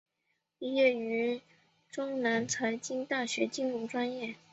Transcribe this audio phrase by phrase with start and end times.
[0.57, 1.41] 毕业于
[1.91, 4.33] 中南财经大学金融专业。